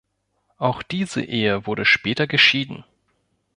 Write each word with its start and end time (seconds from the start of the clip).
Auch 0.57 0.81
diese 0.81 1.21
Ehe 1.23 1.67
wurde 1.67 1.85
später 1.85 2.25
geschieden. 2.25 2.83